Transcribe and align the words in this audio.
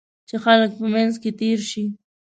چې 0.27 0.35
خلک 0.43 0.71
په 0.79 0.85
منځ 0.93 1.13
کې 1.21 1.31
تېر 1.39 1.59
شي. 1.69 1.85